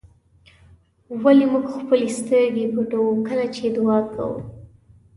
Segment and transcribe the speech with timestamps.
[1.23, 4.37] ولې موږ خپلې سترګې پټوو کله چې دعا کوو.